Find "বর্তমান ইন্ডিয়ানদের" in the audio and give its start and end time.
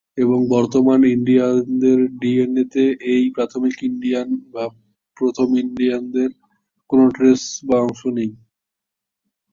0.55-1.99